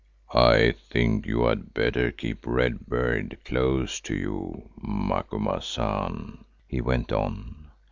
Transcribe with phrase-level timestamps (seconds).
[0.33, 7.11] "I think that you had better keep Red Beard close to you, Macumazahn," he went
[7.11, 7.69] on.